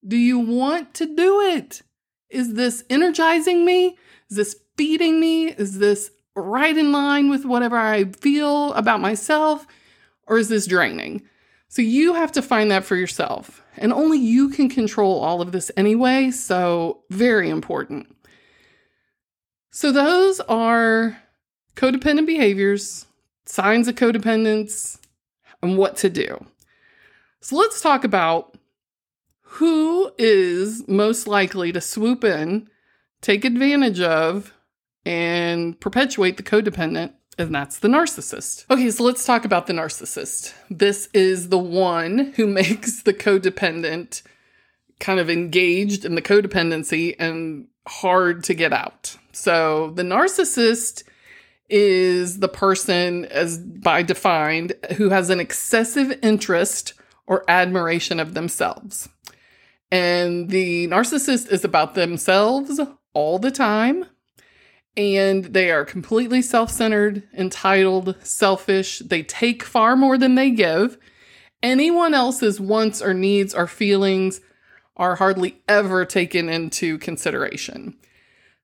[0.09, 1.83] Do you want to do it?
[2.31, 3.99] Is this energizing me?
[4.31, 5.49] Is this feeding me?
[5.49, 9.66] Is this right in line with whatever I feel about myself?
[10.27, 11.23] Or is this draining?
[11.68, 13.62] So you have to find that for yourself.
[13.77, 16.31] And only you can control all of this anyway.
[16.31, 18.14] So, very important.
[19.71, 21.23] So, those are
[21.77, 23.07] codependent behaviors,
[23.47, 24.99] signs of codependence,
[25.62, 26.44] and what to do.
[27.40, 28.58] So, let's talk about
[29.52, 32.68] who is most likely to swoop in,
[33.20, 34.52] take advantage of,
[35.04, 38.64] and perpetuate the codependent and that's the narcissist.
[38.68, 40.52] Okay, so let's talk about the narcissist.
[40.68, 44.22] This is the one who makes the codependent
[44.98, 49.16] kind of engaged in the codependency and hard to get out.
[49.32, 51.04] So the narcissist
[51.70, 56.94] is the person, as by defined, who has an excessive interest
[57.26, 59.08] or admiration of themselves.
[59.90, 62.81] And the narcissist is about themselves
[63.14, 64.05] all the time
[64.98, 68.98] and they are completely self centered, entitled, selfish.
[68.98, 70.98] They take far more than they give.
[71.62, 74.40] Anyone else's wants or needs or feelings
[74.96, 77.96] are hardly ever taken into consideration.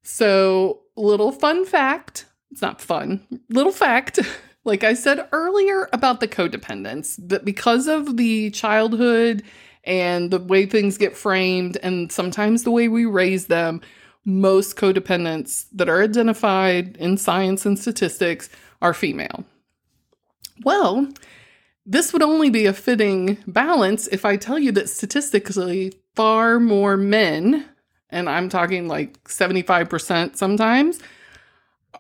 [0.02, 4.18] So, little fun fact it's not fun, little fact.
[4.66, 9.42] Like I said earlier about the codependence, that because of the childhood
[9.86, 13.80] and the way things get framed, and sometimes the way we raise them,
[14.24, 18.48] most codependents that are identified in science and statistics
[18.80, 19.44] are female.
[20.64, 21.08] Well,
[21.86, 26.96] this would only be a fitting balance if I tell you that statistically, far more
[26.96, 27.68] men,
[28.08, 31.00] and I'm talking like 75% sometimes,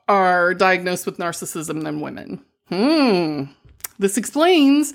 [0.08, 2.44] are diagnosed with narcissism than women.
[2.68, 3.44] Hmm.
[3.98, 4.94] This explains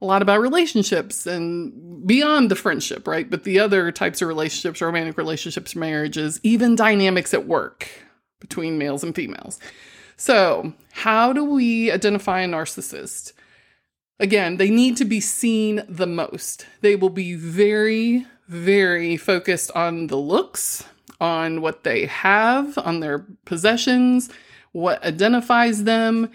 [0.00, 3.28] a lot about relationships and beyond the friendship, right?
[3.28, 7.88] But the other types of relationships, romantic relationships, marriages, even dynamics at work
[8.40, 9.58] between males and females.
[10.16, 13.32] So, how do we identify a narcissist?
[14.18, 16.66] Again, they need to be seen the most.
[16.80, 20.84] They will be very, very focused on the looks,
[21.20, 24.30] on what they have, on their possessions,
[24.72, 26.30] what identifies them,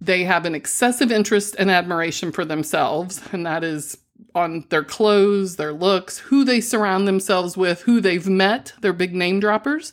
[0.00, 3.98] they have an excessive interest and admiration for themselves, and that is
[4.34, 8.74] on their clothes, their looks, who they surround themselves with, who they've met.
[8.80, 9.92] They're big name droppers.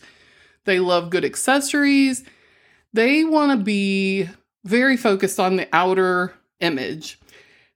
[0.65, 2.23] They love good accessories.
[2.91, 4.29] They want to be
[4.65, 7.19] very focused on the outer image.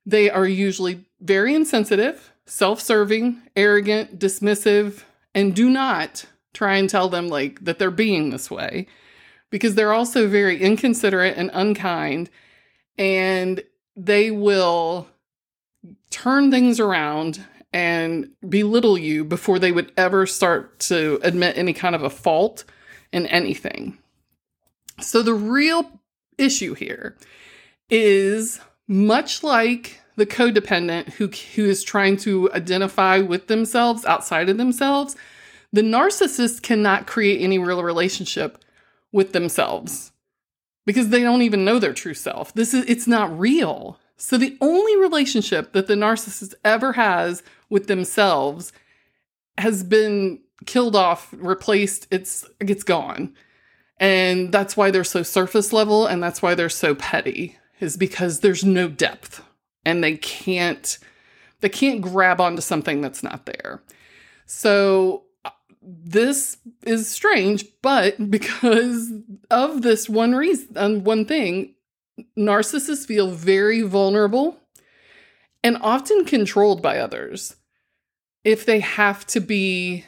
[0.06, 5.02] They are usually very insensitive, self serving, arrogant, dismissive,
[5.34, 8.86] and do not try and tell them like that they're being this way
[9.50, 12.30] because they're also very inconsiderate and unkind.
[12.96, 13.62] And
[13.96, 15.08] they will
[16.10, 21.94] turn things around and belittle you before they would ever start to admit any kind
[21.94, 22.64] of a fault
[23.12, 23.98] in anything.
[25.00, 26.00] So the real
[26.38, 27.16] issue here
[27.90, 34.56] is much like the codependent who who is trying to identify with themselves outside of
[34.56, 35.16] themselves,
[35.72, 38.64] the narcissist cannot create any real relationship
[39.12, 40.12] with themselves
[40.86, 42.52] because they don't even know their true self.
[42.54, 43.98] This is it's not real.
[44.16, 48.72] So the only relationship that the narcissist ever has with themselves
[49.58, 53.34] has been killed off, replaced, it's it's gone.
[54.00, 58.40] And that's why they're so surface level and that's why they're so petty is because
[58.40, 59.42] there's no depth
[59.84, 60.98] and they can't
[61.60, 63.82] they can't grab onto something that's not there.
[64.46, 65.24] So
[65.82, 69.12] this is strange, but because
[69.50, 71.74] of this one reason, um, one thing,
[72.36, 74.58] narcissists feel very vulnerable
[75.62, 77.56] and often controlled by others.
[78.44, 80.04] If they have to be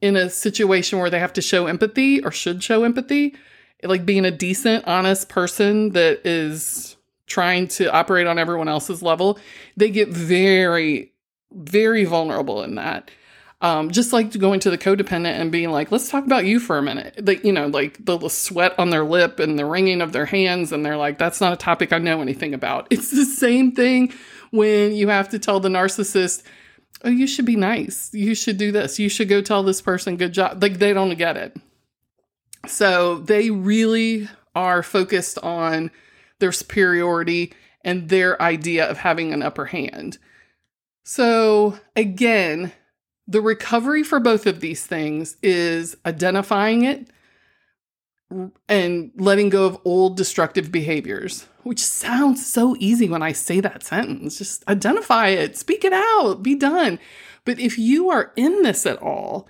[0.00, 3.34] in a situation where they have to show empathy or should show empathy,
[3.82, 6.96] like being a decent, honest person that is
[7.26, 9.38] trying to operate on everyone else's level,
[9.76, 11.12] they get very,
[11.52, 13.10] very vulnerable in that.
[13.62, 16.78] Um, just like going to the codependent and being like, let's talk about you for
[16.78, 17.24] a minute.
[17.24, 20.26] Like, you know, like the, the sweat on their lip and the wringing of their
[20.26, 20.72] hands.
[20.72, 22.88] And they're like, that's not a topic I know anything about.
[22.90, 24.12] It's the same thing
[24.50, 26.42] when you have to tell the narcissist,
[27.04, 28.12] oh, you should be nice.
[28.12, 28.98] You should do this.
[28.98, 30.60] You should go tell this person good job.
[30.60, 31.56] Like, they don't get it.
[32.66, 35.92] So they really are focused on
[36.40, 37.52] their superiority
[37.84, 40.18] and their idea of having an upper hand.
[41.04, 42.72] So, again,
[43.32, 47.08] the recovery for both of these things is identifying it
[48.68, 53.82] and letting go of old destructive behaviors, which sounds so easy when I say that
[53.82, 54.38] sentence.
[54.38, 56.98] Just identify it, speak it out, be done.
[57.44, 59.48] But if you are in this at all,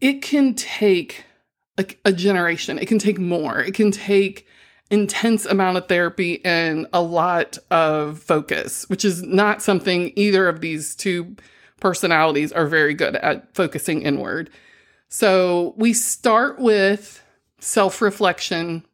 [0.00, 1.24] it can take
[1.78, 4.46] a, a generation, it can take more, it can take
[4.90, 10.60] intense amount of therapy and a lot of focus, which is not something either of
[10.60, 11.36] these two
[11.84, 14.48] personalities are very good at focusing inward.
[15.10, 17.22] So we start with
[17.58, 18.86] self reflection,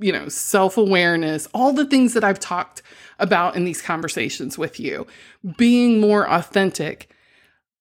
[0.00, 2.80] you know, self awareness, all the things that I've talked
[3.18, 5.06] about in these conversations with you,
[5.58, 7.14] being more authentic,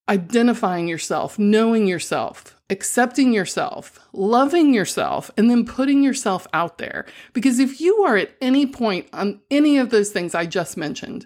[0.09, 7.05] identifying yourself, knowing yourself, accepting yourself, loving yourself, and then putting yourself out there.
[7.31, 11.25] Because if you are at any point on any of those things I just mentioned,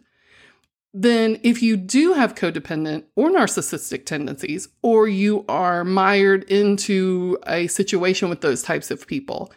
[0.93, 7.67] then if you do have codependent or narcissistic tendencies, or you are mired into a
[7.67, 9.51] situation with those types of people,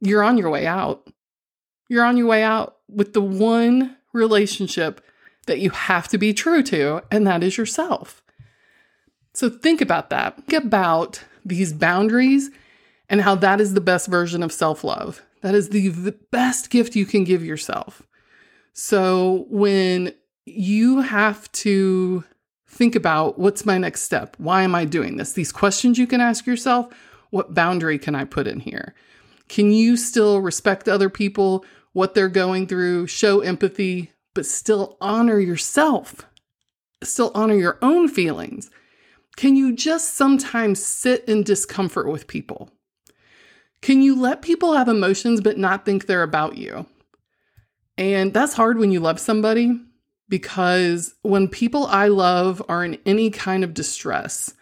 [0.00, 1.08] you're on your way out.
[1.88, 5.04] You're on your way out with the one relationship
[5.46, 8.22] that you have to be true to, and that is yourself.
[9.32, 10.36] So think about that.
[10.46, 12.50] Think about these boundaries
[13.08, 15.22] and how that is the best version of self love.
[15.40, 18.02] That is the, the best gift you can give yourself.
[18.72, 20.12] So when
[20.50, 22.24] you have to
[22.66, 24.36] think about what's my next step?
[24.38, 25.32] Why am I doing this?
[25.32, 26.92] These questions you can ask yourself
[27.30, 28.94] what boundary can I put in here?
[29.48, 35.38] Can you still respect other people, what they're going through, show empathy, but still honor
[35.38, 36.26] yourself?
[37.02, 38.70] Still honor your own feelings
[39.38, 42.72] can you just sometimes sit in discomfort with people?
[43.82, 46.86] Can you let people have emotions but not think they're about you?
[47.96, 49.80] And that's hard when you love somebody
[50.28, 54.54] because when people I love are in any kind of distress,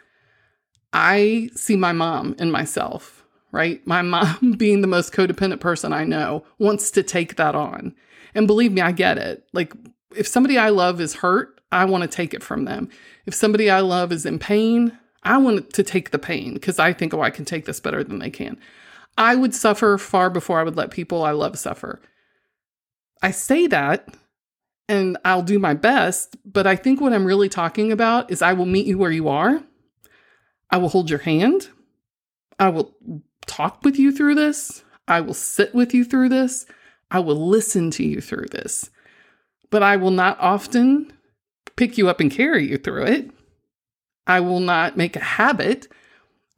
[0.93, 3.85] I see my mom in myself, right?
[3.87, 7.95] My mom, being the most codependent person I know, wants to take that on.
[8.35, 9.47] And believe me, I get it.
[9.53, 9.73] Like,
[10.15, 12.89] if somebody I love is hurt, I want to take it from them.
[13.27, 16.93] If somebody I love is in pain, I want to take the pain because I
[16.93, 18.59] think, oh, I can take this better than they can.
[19.19, 22.01] I would suffer far before I would let people I love suffer.
[23.23, 24.09] I say that
[24.89, 28.53] and I'll do my best, but I think what I'm really talking about is I
[28.53, 29.63] will meet you where you are.
[30.71, 31.69] I will hold your hand.
[32.59, 32.95] I will
[33.47, 34.85] talk with you through this.
[35.09, 36.67] I will sit with you through this.
[37.11, 38.91] I will listen to you through this.
[39.71, 41.13] But I will not often
[41.77, 43.31] pick you up and carry you through it.
[44.27, 45.89] I will not make a habit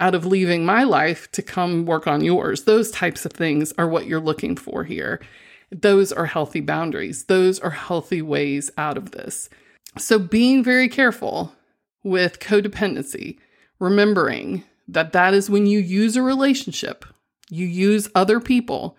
[0.01, 2.65] out of leaving my life to come work on yours.
[2.65, 5.21] Those types of things are what you're looking for here.
[5.71, 7.25] Those are healthy boundaries.
[7.25, 9.49] Those are healthy ways out of this.
[9.97, 11.53] So, being very careful
[12.03, 13.39] with codependency,
[13.79, 17.05] remembering that that is when you use a relationship,
[17.51, 18.97] you use other people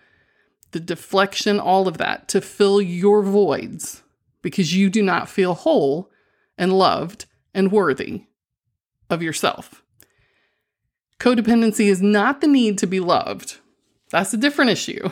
[0.72, 4.02] the deflection, all of that to fill your voids
[4.42, 6.10] because you do not feel whole
[6.56, 8.24] and loved and worthy
[9.08, 9.82] of yourself.
[11.18, 13.58] Codependency is not the need to be loved.
[14.10, 15.10] That's a different issue.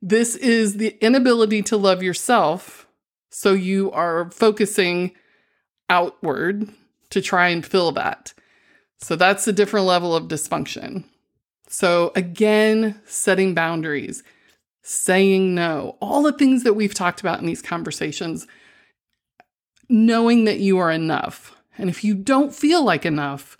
[0.00, 2.86] This is the inability to love yourself.
[3.30, 5.12] So you are focusing
[5.90, 6.68] outward
[7.10, 8.32] to try and fill that.
[9.00, 11.04] So that's a different level of dysfunction.
[11.68, 14.22] So again, setting boundaries,
[14.82, 18.46] saying no, all the things that we've talked about in these conversations,
[19.88, 21.56] knowing that you are enough.
[21.76, 23.56] And if you don't feel like enough,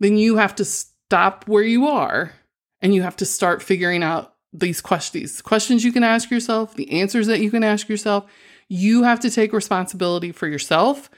[0.00, 2.32] then you have to stop where you are
[2.80, 6.90] and you have to start figuring out these questions, questions you can ask yourself, the
[6.90, 8.26] answers that you can ask yourself.
[8.68, 11.10] You have to take responsibility for yourself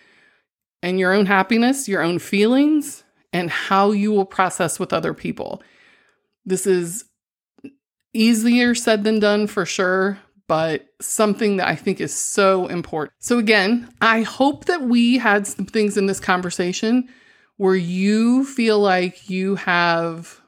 [0.83, 5.63] and your own happiness, your own feelings, and how you will process with other people.
[6.45, 7.05] This is
[8.13, 10.19] easier said than done for sure,
[10.49, 13.13] but something that I think is so important.
[13.21, 17.09] So, again, I hope that we had some things in this conversation
[17.57, 20.41] where you feel like you have,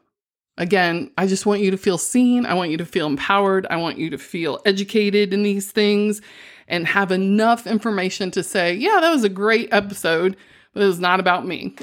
[0.58, 2.46] again, I just want you to feel seen.
[2.46, 3.66] I want you to feel empowered.
[3.70, 6.20] I want you to feel educated in these things
[6.68, 10.36] and have enough information to say, yeah, that was a great episode,
[10.72, 11.74] but it was not about me.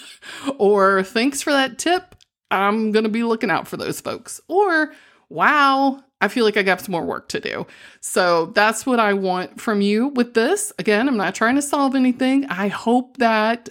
[0.58, 2.14] or thanks for that tip.
[2.50, 4.40] I'm going to be looking out for those folks.
[4.48, 4.92] Or,
[5.28, 7.66] wow, I feel like I got some more work to do.
[8.00, 10.72] So that's what I want from you with this.
[10.78, 12.46] Again, I'm not trying to solve anything.
[12.46, 13.68] I hope that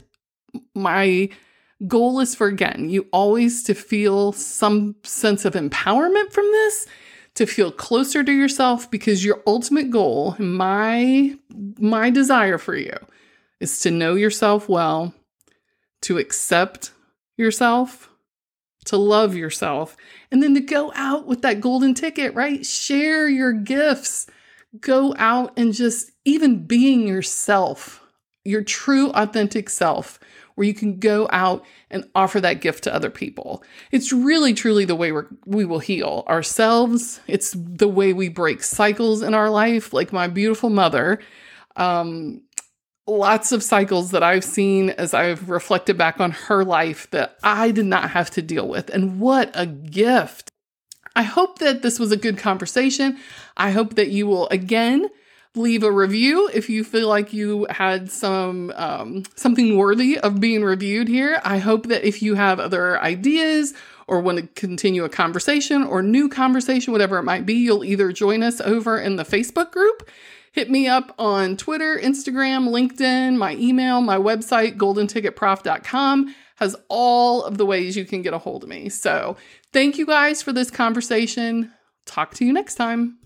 [0.73, 1.29] my
[1.87, 6.87] goal is for, again, you always to feel some sense of empowerment from this
[7.35, 11.33] to feel closer to yourself because your ultimate goal my
[11.77, 12.97] my desire for you
[13.61, 15.13] is to know yourself well
[16.01, 16.91] to accept
[17.37, 18.09] yourself
[18.85, 19.95] to love yourself
[20.31, 22.65] and then to go out with that golden ticket right?
[22.65, 24.27] Share your gifts.
[24.79, 28.05] Go out and just even being yourself
[28.43, 30.19] your true authentic self
[30.59, 33.63] where you can go out and offer that gift to other people.
[33.91, 37.21] It's really, truly the way we we will heal ourselves.
[37.27, 41.19] It's the way we break cycles in our life, like my beautiful mother.
[41.77, 42.41] Um,
[43.07, 47.71] lots of cycles that I've seen as I've reflected back on her life that I
[47.71, 48.89] did not have to deal with.
[48.89, 50.51] And what a gift.
[51.15, 53.17] I hope that this was a good conversation.
[53.55, 55.09] I hope that you will again
[55.55, 60.63] leave a review if you feel like you had some um, something worthy of being
[60.63, 61.41] reviewed here.
[61.43, 63.73] I hope that if you have other ideas
[64.07, 68.11] or want to continue a conversation or new conversation, whatever it might be, you'll either
[68.11, 70.09] join us over in the Facebook group.
[70.51, 77.57] Hit me up on Twitter, Instagram, LinkedIn, my email, my website, goldenticketprof.com has all of
[77.57, 78.89] the ways you can get a hold of me.
[78.89, 79.37] So,
[79.71, 81.71] thank you guys for this conversation.
[82.05, 83.18] Talk to you next time.